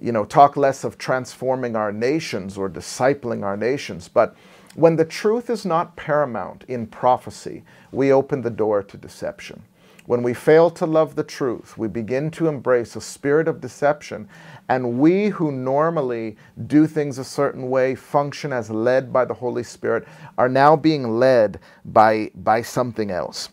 you 0.01 0.13
know, 0.13 0.25
talk 0.25 0.57
less 0.57 0.85
of 0.85 0.99
transforming 0.99 1.77
our 1.77 1.93
nations 1.93 2.57
or 2.59 2.69
discipling 2.69 3.45
our 3.45 3.57
nations. 3.57 4.09
But 4.09 4.37
when 4.75 4.97
the 4.97 5.05
truth 5.05 5.49
is 5.49 5.65
not 5.65 5.97
paramount 5.97 6.65
in 6.69 6.87
prophecy, 6.87 7.65
we 7.93 8.13
open 8.13 8.43
the 8.43 8.51
door 8.51 8.83
to 8.83 8.97
deception. 8.97 9.63
When 10.07 10.23
we 10.23 10.35
fail 10.35 10.71
to 10.71 10.87
love 10.87 11.17
the 11.17 11.25
truth, 11.25 11.77
we 11.77 11.89
begin 11.89 12.31
to 12.33 12.47
embrace 12.47 12.95
a 12.95 13.01
spirit 13.01 13.49
of 13.49 13.61
deception, 13.61 14.29
and 14.69 15.01
we 15.01 15.31
who 15.31 15.51
normally 15.51 16.37
do 16.69 16.87
things 16.87 17.19
a 17.19 17.25
certain 17.25 17.71
way, 17.71 17.97
function 17.97 18.53
as 18.53 18.71
led 18.71 19.13
by 19.13 19.25
the 19.25 19.35
Holy 19.35 19.65
Spirit, 19.65 20.07
are 20.39 20.49
now 20.49 20.77
being 20.77 21.19
led 21.19 21.59
by, 21.87 22.31
by 22.37 22.63
something 22.63 23.11
else. 23.11 23.49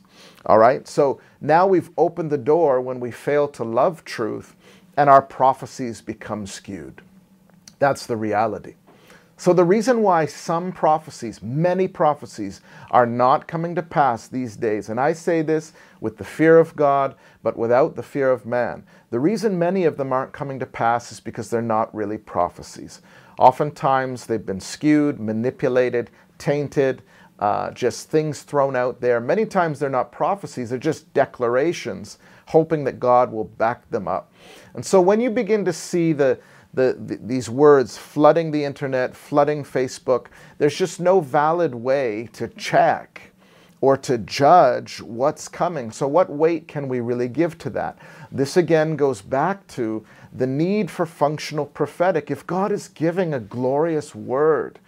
All 0.45 0.59
right? 0.59 0.87
So 0.87 1.19
now 1.41 1.65
we've 1.65 1.89
opened 1.97 2.29
the 2.31 2.37
door 2.37 2.81
when 2.81 2.99
we 2.99 3.09
fail 3.09 3.47
to 3.47 3.63
love 3.63 4.05
truth 4.05 4.55
and 4.97 5.09
our 5.09 5.21
prophecies 5.21 6.01
become 6.01 6.45
skewed. 6.45 7.01
That's 7.79 8.05
the 8.05 8.17
reality. 8.17 8.75
So, 9.35 9.51
the 9.51 9.65
reason 9.65 10.03
why 10.03 10.25
some 10.27 10.71
prophecies, 10.71 11.41
many 11.41 11.87
prophecies, 11.87 12.61
are 12.91 13.05
not 13.05 13.47
coming 13.47 13.75
to 13.75 13.81
pass 13.81 14.27
these 14.27 14.55
days, 14.55 14.89
and 14.89 14.99
I 14.99 15.13
say 15.13 15.41
this 15.41 15.73
with 15.99 16.17
the 16.17 16.23
fear 16.23 16.59
of 16.59 16.75
God, 16.75 17.15
but 17.41 17.57
without 17.57 17.95
the 17.95 18.03
fear 18.03 18.31
of 18.31 18.45
man, 18.45 18.85
the 19.09 19.19
reason 19.19 19.59
many 19.59 19.85
of 19.85 19.97
them 19.97 20.13
aren't 20.13 20.33
coming 20.33 20.59
to 20.59 20.65
pass 20.65 21.11
is 21.11 21.19
because 21.19 21.49
they're 21.49 21.61
not 21.61 21.93
really 21.93 22.17
prophecies. 22.17 23.01
Oftentimes, 23.39 24.27
they've 24.27 24.45
been 24.45 24.59
skewed, 24.61 25.19
manipulated, 25.19 26.11
tainted, 26.37 27.01
uh, 27.39 27.71
just 27.71 28.09
things 28.09 28.43
thrown 28.43 28.75
out 28.75 29.01
there. 29.01 29.19
Many 29.19 29.45
times, 29.45 29.79
they're 29.79 29.89
not 29.89 30.11
prophecies, 30.11 30.69
they're 30.69 30.79
just 30.79 31.11
declarations, 31.13 32.19
hoping 32.47 32.83
that 32.83 32.99
God 32.99 33.31
will 33.31 33.45
back 33.45 33.89
them 33.89 34.07
up. 34.07 34.31
And 34.73 34.85
so 34.85 35.01
when 35.01 35.21
you 35.21 35.29
begin 35.29 35.65
to 35.65 35.73
see 35.73 36.13
the, 36.13 36.39
the, 36.73 36.97
the, 37.05 37.19
these 37.21 37.49
words 37.49 37.97
flooding 37.97 38.51
the 38.51 38.63
internet, 38.63 39.15
flooding 39.15 39.63
Facebook, 39.63 40.27
there's 40.57 40.75
just 40.75 40.99
no 40.99 41.19
valid 41.19 41.75
way 41.75 42.29
to 42.33 42.47
check 42.47 43.33
or 43.83 43.97
to 43.97 44.17
judge 44.17 45.01
what's 45.01 45.49
coming. 45.49 45.91
So, 45.91 46.07
what 46.07 46.29
weight 46.29 46.69
can 46.69 46.87
we 46.87 47.01
really 47.01 47.27
give 47.27 47.57
to 47.57 47.69
that? 47.71 47.97
This 48.31 48.55
again 48.55 48.95
goes 48.95 49.21
back 49.21 49.67
to 49.75 50.05
the 50.31 50.47
need 50.47 50.89
for 50.89 51.05
functional 51.05 51.65
prophetic. 51.65 52.31
If 52.31 52.47
God 52.47 52.71
is 52.71 52.87
giving 52.87 53.33
a 53.33 53.41
glorious 53.41 54.15
word 54.15 54.79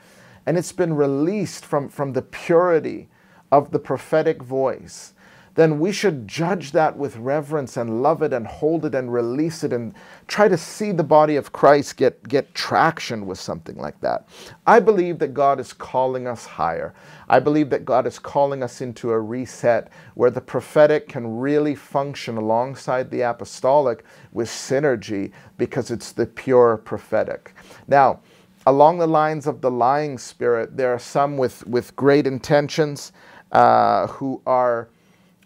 and 0.46 0.58
it's 0.58 0.72
been 0.72 0.94
released 0.94 1.66
from, 1.66 1.90
from 1.90 2.14
the 2.14 2.22
purity 2.22 3.10
of 3.52 3.72
the 3.72 3.80
prophetic 3.80 4.42
voice, 4.42 5.14
then 5.56 5.80
we 5.80 5.92
should 5.92 6.28
judge 6.28 6.74
that 6.74 6.98
with 6.98 7.16
reverence 7.16 7.78
and 7.78 8.04
love 8.04 8.22
it 8.22 8.34
and 8.34 8.46
hold 8.46 8.86
it 8.86 8.94
and 8.94 9.12
release 9.12 9.64
it 9.64 9.72
and 9.72 9.94
try 10.28 10.48
to 10.50 10.58
see 10.58 10.92
the 10.92 11.04
body 11.04 11.38
of 11.38 11.54
Christ 11.54 11.96
get, 11.96 12.28
get 12.28 12.54
traction 12.54 13.26
with 13.26 13.40
something 13.40 13.78
like 13.78 14.00
that. 14.02 14.28
I 14.68 14.82
believe 14.82 15.18
that 15.20 15.34
God 15.34 15.60
is 15.60 15.72
calling 15.72 16.28
us 16.28 16.46
higher. 16.46 16.94
I 17.30 17.40
believe 17.40 17.70
that 17.70 17.86
God 17.86 18.06
is 18.06 18.20
calling 18.20 18.62
us 18.64 18.82
into 18.82 19.12
a 19.12 19.20
reset 19.20 19.90
where 20.16 20.30
the 20.30 20.42
prophetic 20.42 21.08
can 21.08 21.38
really 21.38 21.74
function 21.76 22.38
alongside 22.38 23.10
the 23.10 23.22
apostolic 23.22 24.04
with 24.34 24.50
synergy 24.50 25.32
because 25.58 25.90
it's 25.90 26.12
the 26.12 26.26
pure 26.26 26.78
prophetic. 26.78 27.54
Now, 27.88 28.20
along 28.68 28.98
the 28.98 29.08
lines 29.08 29.48
of 29.48 29.62
the 29.62 29.72
lying 29.72 30.18
spirit, 30.18 30.76
there 30.76 30.94
are 30.94 31.00
some 31.00 31.38
with, 31.38 31.66
with 31.66 31.96
great 31.96 32.28
intentions 32.28 33.14
uh, 33.54 34.08
who 34.08 34.42
are 34.46 34.90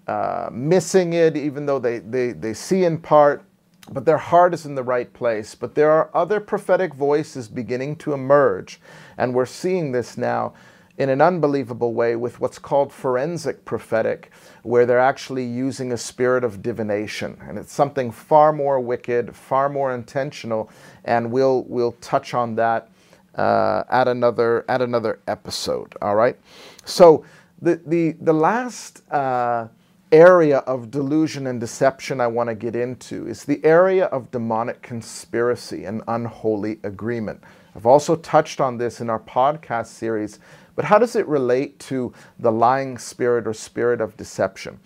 uh, 0.10 0.50
missing 0.52 1.14
it, 1.14 1.38
even 1.38 1.68
though 1.68 1.78
they, 1.78 2.00
they, 2.00 2.32
they 2.32 2.52
see 2.52 2.84
in 2.84 2.98
part, 2.98 3.44
but 3.92 4.06
their 4.06 4.18
heart 4.18 4.56
is 4.56 4.66
in 4.66 4.74
the 4.74 4.82
right 4.82 5.14
place. 5.14 5.54
But 5.54 5.76
there 5.76 5.92
are 5.92 6.10
other 6.16 6.40
prophetic 6.40 6.96
voices 6.96 7.48
beginning 7.48 7.98
to 7.98 8.14
emerge, 8.14 8.80
and 9.20 9.36
we're 9.36 9.46
seeing 9.46 9.92
this 9.92 10.18
now 10.18 10.54
in 10.98 11.10
an 11.10 11.22
unbelievable 11.22 11.94
way 11.94 12.16
with 12.16 12.40
what's 12.40 12.58
called 12.58 12.92
forensic 12.92 13.66
prophetic, 13.66 14.32
where 14.64 14.88
they're 14.88 14.98
actually 14.98 15.46
using 15.46 15.92
a 15.92 15.98
spirit 15.98 16.44
of 16.44 16.64
divination. 16.64 17.38
And 17.48 17.60
it's 17.60 17.72
something 17.72 18.10
far 18.10 18.52
more 18.52 18.80
wicked, 18.80 19.36
far 19.36 19.70
more 19.70 19.94
intentional, 19.94 20.72
and 21.06 21.32
we'll, 21.32 21.66
we'll 21.66 21.96
touch 22.02 22.34
on 22.34 22.56
that 22.56 22.90
uh, 23.36 23.84
at, 23.92 24.08
another, 24.08 24.66
at 24.68 24.82
another 24.82 25.20
episode. 25.28 25.94
All 26.02 26.16
right? 26.16 26.36
So 26.84 27.24
the, 27.62 27.80
the, 27.86 28.16
the 28.20 28.34
last. 28.34 29.08
Uh, 29.12 29.68
area 30.12 30.60
of 30.60 30.90
delusion 30.90 31.48
and 31.48 31.60
deception 31.60 32.20
I 32.20 32.28
want 32.28 32.50
to 32.50 32.56
get 32.56 32.76
into 32.76 33.28
is 33.28 33.46
the 33.46 33.64
area 33.64 34.06
of 34.06 34.32
demonic 34.32 34.82
conspiracy 34.82 35.86
and 35.86 36.02
unholy 36.08 36.80
agreement. 36.84 37.44
I've 37.76 37.86
also 37.86 38.16
touched 38.16 38.60
on 38.60 38.78
this 38.78 39.02
in 39.02 39.10
our 39.10 39.20
podcast 39.20 39.88
series, 39.88 40.40
but 40.76 40.86
how 40.86 40.98
does 40.98 41.16
it 41.16 41.28
relate 41.28 41.80
to 41.82 42.14
the 42.40 42.52
lying 42.52 42.98
spirit 42.98 43.48
or 43.48 43.54
spirit 43.54 44.02
of 44.02 44.18
deception? 44.18 44.80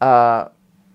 Uh, 0.00 0.48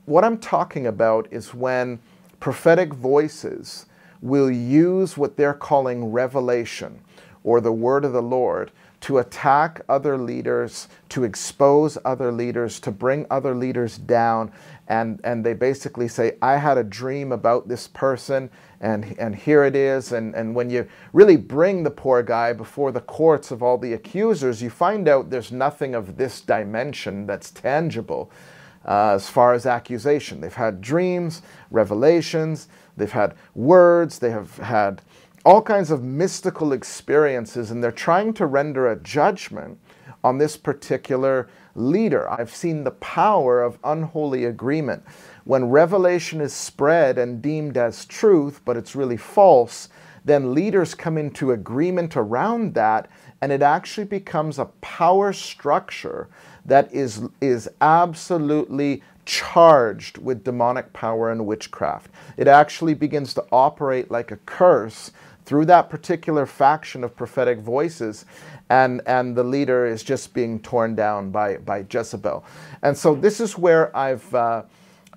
what 0.05 0.23
I'm 0.25 0.37
talking 0.37 0.87
about 0.87 1.27
is 1.31 1.53
when 1.53 1.99
prophetic 2.39 2.93
voices 2.93 3.85
will 4.21 4.51
use 4.51 5.17
what 5.17 5.37
they're 5.37 5.53
calling 5.53 6.11
revelation 6.11 7.01
or 7.43 7.61
the 7.61 7.71
word 7.71 8.03
of 8.05 8.13
the 8.13 8.21
Lord 8.21 8.71
to 9.01 9.17
attack 9.17 9.81
other 9.89 10.17
leaders, 10.17 10.88
to 11.10 11.24
expose 11.24 11.98
other 12.05 12.31
leaders, 12.31 12.79
to 12.79 12.91
bring 12.91 13.25
other 13.29 13.55
leaders 13.55 13.98
down. 13.98 14.51
And, 14.88 15.20
and 15.24 15.43
they 15.43 15.53
basically 15.53 16.08
say, 16.08 16.38
I 16.41 16.58
had 16.58 16.77
a 16.77 16.84
dream 16.84 17.31
about 17.31 17.67
this 17.67 17.88
person, 17.88 18.50
and, 18.79 19.15
and 19.17 19.36
here 19.36 19.63
it 19.63 19.75
is. 19.75 20.12
And, 20.12 20.36
and 20.36 20.53
when 20.53 20.70
you 20.70 20.88
really 21.13 21.38
bring 21.38 21.84
the 21.84 21.91
poor 21.91 22.22
guy 22.22 22.53
before 22.53 22.91
the 22.91 23.01
courts 23.01 23.50
of 23.51 23.63
all 23.63 23.77
the 23.77 23.93
accusers, 23.93 24.62
you 24.62 24.70
find 24.70 25.08
out 25.08 25.29
there's 25.29 25.51
nothing 25.51 25.96
of 25.96 26.17
this 26.17 26.41
dimension 26.41 27.25
that's 27.25 27.50
tangible 27.51 28.31
uh, 28.86 29.13
as 29.13 29.29
far 29.29 29.53
as 29.53 29.65
accusation. 29.65 30.41
They've 30.41 30.53
had 30.53 30.81
dreams, 30.81 31.41
revelations, 31.72 32.67
they've 32.98 33.12
had 33.12 33.36
words, 33.55 34.20
they 34.20 34.31
have 34.31 34.58
had 34.58 35.01
all 35.43 35.62
kinds 35.62 35.91
of 35.91 36.03
mystical 36.03 36.74
experiences, 36.74 37.71
and 37.71 37.83
they're 37.83 37.91
trying 37.91 38.33
to 38.33 38.45
render 38.45 38.91
a 38.91 39.00
judgment 39.00 39.79
on 40.24 40.38
this 40.38 40.55
particular 40.55 41.50
leader. 41.74 42.29
I've 42.29 42.53
seen 42.53 42.83
the 42.83 42.91
power 42.91 43.63
of 43.63 43.79
unholy 43.83 44.45
agreement. 44.45 45.03
When 45.45 45.69
revelation 45.69 46.41
is 46.41 46.53
spread 46.53 47.17
and 47.17 47.41
deemed 47.41 47.77
as 47.77 48.05
truth, 48.05 48.62
but 48.65 48.77
it's 48.77 48.95
really 48.95 49.17
false, 49.17 49.89
then 50.24 50.53
leaders 50.53 50.93
come 50.93 51.17
into 51.17 51.51
agreement 51.51 52.15
around 52.15 52.75
that, 52.75 53.10
and 53.41 53.51
it 53.51 53.63
actually 53.63 54.05
becomes 54.05 54.60
a 54.60 54.65
power 54.81 55.33
structure 55.33 56.27
that 56.65 56.93
is, 56.93 57.24
is 57.41 57.67
absolutely 57.81 59.01
charged 59.25 60.19
with 60.19 60.43
demonic 60.43 60.93
power 60.93 61.31
and 61.31 61.48
witchcraft. 61.48 62.12
It 62.38 62.48
actually 62.48 62.93
begins 62.93 63.33
to 63.36 63.45
operate 63.51 64.12
like 64.12 64.31
a 64.31 64.38
curse 64.38 65.12
through 65.45 65.65
that 65.65 65.89
particular 65.89 66.45
faction 66.45 67.03
of 67.03 67.15
prophetic 67.15 67.60
voices 67.60 68.25
and 68.69 69.01
and 69.05 69.36
the 69.36 69.43
leader 69.43 69.86
is 69.86 70.01
just 70.01 70.33
being 70.33 70.60
torn 70.60 70.95
down 70.95 71.29
by 71.29 71.57
by 71.57 71.86
Jezebel. 71.89 72.43
And 72.81 72.98
so 72.98 73.13
this 73.13 73.39
is 73.39 73.57
where 73.57 73.95
I've 73.95 74.33
uh, 74.33 74.63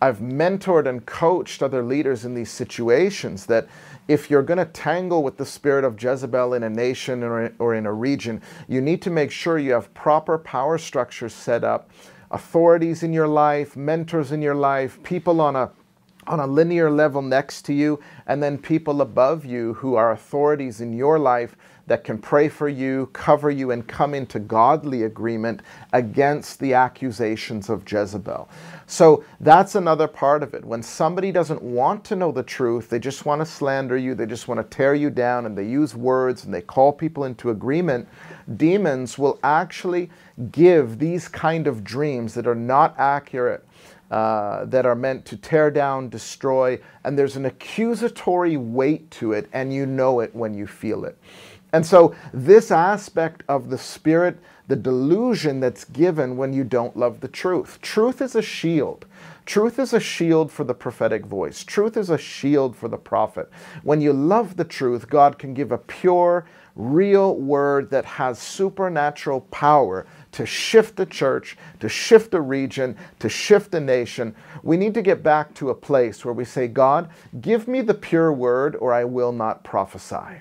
I've 0.03 0.19
mentored 0.19 0.87
and 0.87 1.07
coached 1.07 1.63
other 1.63 1.83
leaders 1.83 2.25
in 2.25 2.35
these 2.35 2.51
situations 2.51 3.47
that 3.47 3.69
if 4.07 4.29
you're 4.29 4.43
going 4.43 4.59
to 4.59 4.67
tangle 4.67 5.23
with 5.23 5.39
the 5.39 5.47
spirit 5.47 5.85
of 5.85 6.03
Jezebel 6.03 6.53
in 6.53 6.63
a 6.63 6.69
nation 6.69 7.23
or, 7.23 7.55
or 7.59 7.75
in 7.75 7.87
a 7.87 7.93
region, 7.93 8.43
you 8.69 8.83
need 8.83 9.01
to 9.03 9.11
make 9.11 9.31
sure 9.31 9.59
you 9.59 9.73
have 9.73 9.95
proper 9.95 10.37
power 10.37 10.77
structures 10.77 11.33
set 11.33 11.65
up, 11.65 11.91
authorities 12.31 13.03
in 13.03 13.15
your 13.15 13.29
life, 13.29 13.77
mentors 13.77 14.31
in 14.31 14.43
your 14.43 14.55
life, 14.55 15.03
people 15.05 15.41
on 15.41 15.57
a 15.57 15.71
on 16.27 16.41
a 16.41 16.47
linear 16.47 16.91
level 16.91 17.23
next 17.23 17.63
to 17.63 17.73
you, 17.73 18.01
and 18.27 18.43
then 18.43 18.59
people 18.59 19.01
above 19.01 19.45
you 19.45 19.75
who 19.75 19.95
are 19.95 20.13
authorities 20.13 20.81
in 20.81 20.93
your 20.93 21.19
life 21.19 21.57
that 21.87 22.05
can 22.05 22.17
pray 22.17 22.49
for 22.49 22.69
you, 22.69 23.11
cover 23.13 23.51
you, 23.51 23.71
and 23.71 23.87
come 23.87 24.15
into 24.15 24.39
godly 24.39 25.03
agreement 25.03 25.61
against 25.93 26.59
the 26.59 26.73
accusations 26.73 27.69
of 27.69 27.91
Jezebel. 27.91 28.49
So 28.87 29.25
that's 29.41 29.75
another 29.75 30.09
part 30.09 30.43
of 30.43 30.55
it. 30.55 30.65
When 30.65 30.83
somebody 30.83 31.31
doesn't 31.31 31.63
want 31.63 32.05
to 32.07 32.17
know 32.17 32.33
the 32.33 32.43
truth, 32.43 32.89
they 32.89 32.99
just 32.99 33.27
want 33.27 33.41
to 33.41 33.47
slander 33.47 33.99
you, 33.99 34.15
they 34.15 34.27
just 34.27 34.49
want 34.49 34.59
to 34.59 34.77
tear 34.77 34.95
you 34.95 35.11
down, 35.11 35.45
and 35.45 35.57
they 35.57 35.67
use 35.67 35.95
words 35.95 36.45
and 36.45 36.55
they 36.55 36.63
call 36.63 36.93
people 36.93 37.25
into 37.25 37.51
agreement, 37.51 38.09
demons 38.57 39.19
will 39.19 39.39
actually 39.43 40.11
give 40.51 40.99
these 40.99 41.29
kind 41.29 41.67
of 41.67 41.85
dreams 41.85 42.35
that 42.35 42.47
are 42.47 42.55
not 42.55 42.95
accurate 42.99 43.65
uh, 44.15 44.65
that 44.67 44.87
are 44.87 44.95
meant 44.95 45.25
to 45.25 45.37
tear 45.37 45.73
down, 45.73 46.09
destroy, 46.09 46.79
and 47.05 47.19
there's 47.19 47.35
an 47.35 47.47
accusatory 47.47 48.57
weight 48.57 49.11
to 49.11 49.33
it, 49.33 49.49
and 49.53 49.75
you 49.75 49.87
know 49.87 50.21
it 50.21 50.33
when 50.37 50.55
you 50.55 50.69
feel 50.69 51.05
it. 51.05 51.19
And 51.73 51.85
so, 51.85 52.15
this 52.33 52.71
aspect 52.71 53.43
of 53.49 53.71
the 53.71 53.77
Spirit, 53.77 54.39
the 54.69 54.77
delusion 54.77 55.59
that's 55.59 55.83
given 55.83 56.37
when 56.37 56.53
you 56.53 56.63
don't 56.63 56.97
love 56.97 57.19
the 57.19 57.27
truth. 57.29 57.81
Truth 57.83 58.23
is 58.23 58.37
a 58.37 58.43
shield. 58.43 59.05
Truth 59.47 59.81
is 59.81 59.93
a 59.93 59.99
shield 59.99 60.53
for 60.53 60.63
the 60.63 60.75
prophetic 60.75 61.27
voice. 61.27 61.65
Truth 61.65 61.97
is 61.97 62.09
a 62.09 62.17
shield 62.17 62.77
for 62.77 62.87
the 62.87 62.97
prophet. 62.97 63.51
When 63.83 64.01
you 64.01 64.13
love 64.13 64.57
the 64.57 64.65
truth, 64.65 65.11
God 65.11 65.41
can 65.41 65.55
give 65.55 65.73
a 65.73 65.79
pure, 65.79 66.47
real 66.77 67.35
word 67.35 67.91
that 67.91 68.05
has 68.05 68.39
supernatural 68.39 69.41
power 69.51 70.07
to 70.35 70.45
shift 70.47 70.97
the 70.97 71.07
church, 71.07 71.57
to 71.81 71.89
shift 71.89 72.33
the 72.33 72.41
region, 72.41 72.97
to 73.21 73.29
shift 73.29 73.71
the 73.71 73.81
nation. 73.81 74.35
We 74.65 74.77
need 74.77 74.95
to 74.95 75.03
get 75.03 75.23
back 75.23 75.55
to 75.55 75.71
a 75.71 75.75
place 75.75 76.25
where 76.25 76.35
we 76.35 76.45
say, 76.45 76.69
God, 76.69 77.09
give 77.41 77.69
me 77.69 77.83
the 77.83 77.95
pure 77.95 78.33
word 78.33 78.77
or 78.77 78.93
I 78.93 79.05
will 79.05 79.33
not 79.33 79.63
prophesy. 79.65 80.41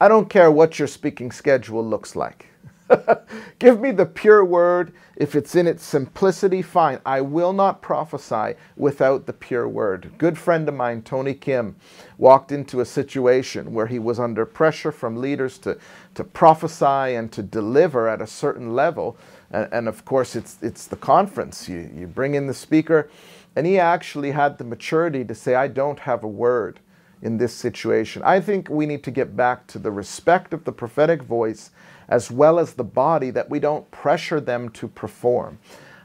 I 0.00 0.08
don't 0.08 0.30
care 0.30 0.50
what 0.50 0.78
your 0.78 0.88
speaking 0.88 1.30
schedule 1.30 1.84
looks 1.86 2.16
like. 2.16 2.51
Give 3.58 3.80
me 3.80 3.90
the 3.92 4.06
pure 4.06 4.44
word. 4.44 4.92
If 5.16 5.34
it's 5.36 5.54
in 5.54 5.66
its 5.66 5.84
simplicity, 5.84 6.62
fine. 6.62 7.00
I 7.06 7.20
will 7.20 7.52
not 7.52 7.82
prophesy 7.82 8.54
without 8.76 9.26
the 9.26 9.32
pure 9.32 9.68
word. 9.68 10.12
good 10.18 10.38
friend 10.38 10.68
of 10.68 10.74
mine, 10.74 11.02
Tony 11.02 11.34
Kim, 11.34 11.76
walked 12.18 12.52
into 12.52 12.80
a 12.80 12.84
situation 12.86 13.74
where 13.74 13.86
he 13.86 13.98
was 13.98 14.18
under 14.18 14.46
pressure 14.46 14.92
from 14.92 15.16
leaders 15.16 15.58
to, 15.58 15.78
to 16.14 16.24
prophesy 16.24 17.14
and 17.14 17.30
to 17.32 17.42
deliver 17.42 18.08
at 18.08 18.22
a 18.22 18.26
certain 18.26 18.74
level. 18.74 19.16
And, 19.50 19.68
and 19.72 19.88
of 19.88 20.04
course, 20.04 20.34
it's, 20.36 20.58
it's 20.62 20.86
the 20.86 20.96
conference. 20.96 21.68
You, 21.68 21.90
you 21.94 22.06
bring 22.06 22.34
in 22.34 22.46
the 22.46 22.54
speaker, 22.54 23.10
and 23.54 23.66
he 23.66 23.78
actually 23.78 24.32
had 24.32 24.58
the 24.58 24.64
maturity 24.64 25.24
to 25.24 25.34
say, 25.34 25.54
I 25.54 25.68
don't 25.68 26.00
have 26.00 26.24
a 26.24 26.28
word 26.28 26.80
in 27.22 27.38
this 27.38 27.54
situation. 27.54 28.22
I 28.24 28.40
think 28.40 28.68
we 28.68 28.86
need 28.86 29.04
to 29.04 29.10
get 29.10 29.36
back 29.36 29.66
to 29.68 29.78
the 29.78 29.92
respect 29.92 30.52
of 30.52 30.64
the 30.64 30.72
prophetic 30.72 31.22
voice 31.22 31.70
as 32.08 32.30
well 32.30 32.58
as 32.58 32.74
the 32.74 32.84
body 32.84 33.30
that 33.30 33.50
we 33.50 33.58
don't 33.58 33.90
pressure 33.90 34.40
them 34.40 34.68
to 34.70 34.88
perform. 34.88 35.58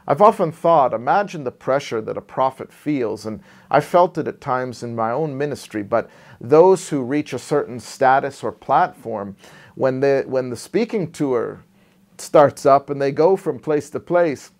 I've 0.06 0.22
often 0.22 0.52
thought, 0.52 0.94
imagine 0.94 1.44
the 1.44 1.50
pressure 1.50 2.00
that 2.00 2.16
a 2.16 2.22
prophet 2.22 2.72
feels, 2.72 3.26
and 3.26 3.40
I 3.70 3.80
felt 3.80 4.16
it 4.16 4.26
at 4.26 4.40
times 4.40 4.82
in 4.82 4.96
my 4.96 5.10
own 5.10 5.36
ministry, 5.36 5.82
but 5.82 6.08
those 6.40 6.88
who 6.88 7.02
reach 7.02 7.34
a 7.34 7.38
certain 7.38 7.78
status 7.78 8.42
or 8.42 8.50
platform, 8.50 9.36
when 9.74 10.00
the, 10.00 10.24
when 10.26 10.48
the 10.48 10.56
speaking 10.56 11.12
tour 11.12 11.62
starts 12.16 12.64
up 12.64 12.88
and 12.88 13.02
they 13.02 13.12
go 13.12 13.36
from 13.36 13.58
place 13.58 13.90
to 13.90 14.00
place, 14.00 14.50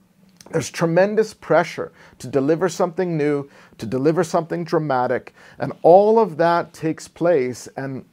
there's 0.51 0.71
tremendous 0.71 1.33
pressure 1.33 1.93
to 2.19 2.27
deliver 2.27 2.69
something 2.69 3.17
new, 3.17 3.49
to 3.79 3.87
deliver 3.87 4.25
something 4.25 4.65
dramatic, 4.65 5.35
and 5.59 5.73
all 5.83 6.19
of 6.19 6.37
that 6.37 6.75
takes 6.75 7.09
place 7.09 7.69
and 7.77 8.05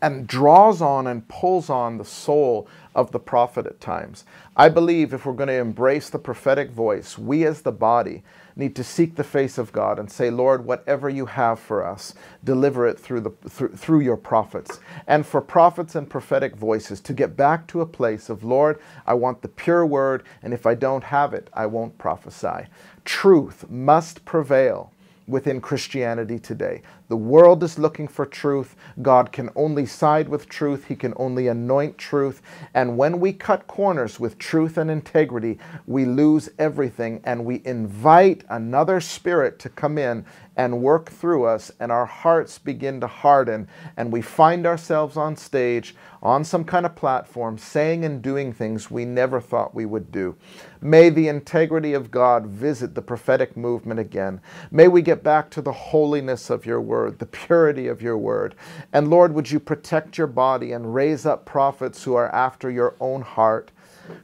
and 0.00 0.26
draws 0.26 0.80
on 0.82 1.06
and 1.06 1.28
pulls 1.28 1.70
on 1.70 1.98
the 1.98 2.04
soul 2.04 2.68
of 2.94 3.12
the 3.12 3.20
prophet 3.20 3.66
at 3.66 3.80
times. 3.80 4.24
I 4.56 4.68
believe 4.68 5.12
if 5.12 5.26
we're 5.26 5.34
going 5.34 5.48
to 5.48 5.54
embrace 5.54 6.08
the 6.10 6.18
prophetic 6.18 6.70
voice, 6.70 7.18
we 7.18 7.44
as 7.44 7.62
the 7.62 7.72
body 7.72 8.22
need 8.56 8.74
to 8.74 8.84
seek 8.84 9.16
the 9.16 9.24
face 9.24 9.58
of 9.58 9.72
God 9.72 9.98
and 9.98 10.10
say, 10.10 10.30
Lord, 10.30 10.64
whatever 10.64 11.08
you 11.10 11.26
have 11.26 11.58
for 11.60 11.84
us, 11.84 12.14
deliver 12.42 12.86
it 12.86 12.98
through, 12.98 13.20
the, 13.20 13.30
through, 13.48 13.76
through 13.76 14.00
your 14.00 14.16
prophets. 14.16 14.80
And 15.06 15.26
for 15.26 15.42
prophets 15.42 15.94
and 15.94 16.08
prophetic 16.08 16.56
voices 16.56 17.00
to 17.02 17.12
get 17.12 17.36
back 17.36 17.66
to 17.68 17.82
a 17.82 17.86
place 17.86 18.30
of, 18.30 18.42
Lord, 18.42 18.80
I 19.06 19.14
want 19.14 19.42
the 19.42 19.48
pure 19.48 19.84
word, 19.84 20.22
and 20.42 20.54
if 20.54 20.64
I 20.64 20.74
don't 20.74 21.04
have 21.04 21.34
it, 21.34 21.50
I 21.52 21.66
won't 21.66 21.98
prophesy. 21.98 22.66
Truth 23.04 23.68
must 23.68 24.24
prevail 24.24 24.92
within 25.26 25.60
Christianity 25.60 26.38
today. 26.38 26.82
The 27.08 27.16
world 27.16 27.62
is 27.62 27.78
looking 27.78 28.08
for 28.08 28.26
truth. 28.26 28.76
God 29.02 29.32
can 29.32 29.50
only 29.56 29.86
side 29.86 30.28
with 30.28 30.48
truth. 30.48 30.86
He 30.86 30.96
can 30.96 31.14
only 31.16 31.48
anoint 31.48 31.98
truth. 31.98 32.42
And 32.74 32.96
when 32.98 33.20
we 33.20 33.32
cut 33.32 33.66
corners 33.66 34.20
with 34.20 34.38
truth 34.38 34.76
and 34.78 34.90
integrity, 34.90 35.58
we 35.86 36.04
lose 36.04 36.50
everything 36.58 37.20
and 37.24 37.44
we 37.44 37.62
invite 37.64 38.44
another 38.48 39.00
spirit 39.00 39.58
to 39.60 39.68
come 39.68 39.98
in 39.98 40.24
and 40.56 40.82
work 40.82 41.10
through 41.10 41.44
us, 41.44 41.70
and 41.78 41.92
our 41.92 42.06
hearts 42.06 42.58
begin 42.58 43.00
to 43.00 43.06
harden, 43.06 43.68
and 43.96 44.12
we 44.12 44.22
find 44.22 44.66
ourselves 44.66 45.16
on 45.16 45.36
stage, 45.36 45.94
on 46.22 46.44
some 46.44 46.64
kind 46.64 46.86
of 46.86 46.96
platform, 46.96 47.58
saying 47.58 48.04
and 48.04 48.22
doing 48.22 48.52
things 48.52 48.90
we 48.90 49.04
never 49.04 49.40
thought 49.40 49.74
we 49.74 49.86
would 49.86 50.10
do. 50.10 50.34
May 50.80 51.10
the 51.10 51.28
integrity 51.28 51.92
of 51.94 52.10
God 52.10 52.46
visit 52.46 52.94
the 52.94 53.02
prophetic 53.02 53.56
movement 53.56 54.00
again. 54.00 54.40
May 54.70 54.88
we 54.88 55.02
get 55.02 55.22
back 55.22 55.50
to 55.50 55.62
the 55.62 55.72
holiness 55.72 56.50
of 56.50 56.66
your 56.66 56.80
word, 56.80 57.18
the 57.18 57.26
purity 57.26 57.88
of 57.88 58.02
your 58.02 58.18
word. 58.18 58.54
And 58.92 59.10
Lord, 59.10 59.32
would 59.34 59.50
you 59.50 59.60
protect 59.60 60.18
your 60.18 60.26
body 60.26 60.72
and 60.72 60.94
raise 60.94 61.26
up 61.26 61.44
prophets 61.44 62.04
who 62.04 62.14
are 62.14 62.34
after 62.34 62.70
your 62.70 62.94
own 63.00 63.22
heart? 63.22 63.70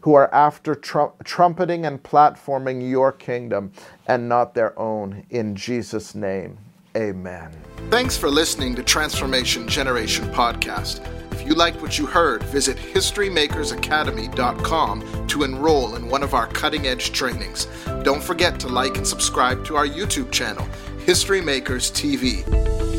Who 0.02 0.14
are 0.14 0.32
after 0.34 0.74
trumpeting 0.74 1.86
and 1.86 2.02
platforming 2.02 2.88
your 2.88 3.12
kingdom 3.12 3.72
and 4.06 4.28
not 4.28 4.54
their 4.54 4.78
own. 4.78 5.24
In 5.30 5.54
Jesus' 5.54 6.14
name, 6.14 6.58
amen. 6.96 7.50
Thanks 7.90 8.16
for 8.16 8.28
listening 8.28 8.74
to 8.76 8.82
Transformation 8.82 9.68
Generation 9.68 10.26
Podcast. 10.28 11.06
If 11.32 11.46
you 11.46 11.54
liked 11.54 11.82
what 11.82 11.98
you 11.98 12.06
heard, 12.06 12.42
visit 12.44 12.76
HistoryMakersAcademy.com 12.76 15.26
to 15.26 15.42
enroll 15.42 15.96
in 15.96 16.08
one 16.08 16.22
of 16.22 16.34
our 16.34 16.46
cutting 16.46 16.86
edge 16.86 17.12
trainings. 17.12 17.66
Don't 18.02 18.22
forget 18.22 18.60
to 18.60 18.68
like 18.68 18.96
and 18.96 19.06
subscribe 19.06 19.64
to 19.64 19.76
our 19.76 19.86
YouTube 19.86 20.30
channel, 20.30 20.64
History 21.04 21.40
Makers 21.40 21.90
TV. 21.90 22.91